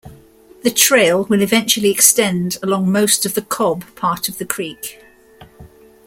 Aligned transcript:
The 0.63 0.71
trail 0.71 1.25
will 1.25 1.43
eventually 1.43 1.91
extend 1.91 2.57
along 2.63 2.91
most 2.91 3.23
of 3.23 3.35
the 3.35 3.41
Cobb 3.43 3.83
part 3.93 4.27
of 4.29 4.39
the 4.39 4.45
creek. 4.47 4.97